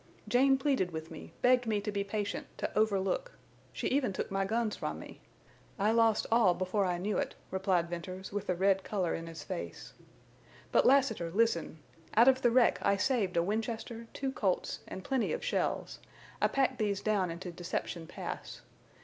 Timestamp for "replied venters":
7.51-8.33